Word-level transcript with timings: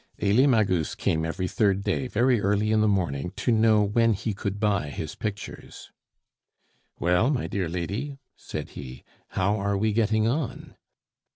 Elie 0.19 0.47
Magus 0.47 0.95
came 0.95 1.23
every 1.23 1.47
third 1.47 1.83
day 1.83 2.07
very 2.07 2.41
early 2.41 2.71
in 2.71 2.81
the 2.81 2.87
morning 2.87 3.33
to 3.35 3.51
know 3.51 3.83
when 3.83 4.13
he 4.13 4.33
could 4.33 4.59
buy 4.59 4.89
his 4.89 5.13
pictures. 5.13 5.91
"Well, 6.97 7.29
my 7.29 7.45
dear 7.45 7.69
lady," 7.69 8.17
said 8.35 8.69
he, 8.69 9.03
"how 9.27 9.57
are 9.57 9.77
we 9.77 9.93
getting 9.93 10.25
on?" 10.27 10.73